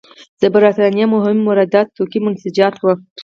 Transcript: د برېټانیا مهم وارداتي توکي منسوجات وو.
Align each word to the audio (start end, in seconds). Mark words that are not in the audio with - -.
د 0.41 0.43
برېټانیا 0.55 1.05
مهم 1.15 1.37
وارداتي 1.47 1.91
توکي 1.97 2.19
منسوجات 2.25 2.75
وو. 2.79 2.93